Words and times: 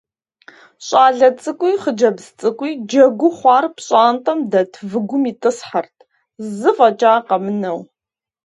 ЩӀалэ 0.85 1.29
цӀыкӀуи 1.41 1.73
хъыджэбз 1.81 2.25
цӀыкӀуи, 2.39 2.71
джэгуу 2.87 3.33
хъуар 3.37 3.65
пщӀантӀэм 3.75 4.39
дэт 4.51 4.73
выгум 4.89 5.23
итӀысхьэрт, 5.31 5.95
зы 6.57 6.69
фӀэкӀа 6.77 7.13
къэмынэу. 7.27 7.79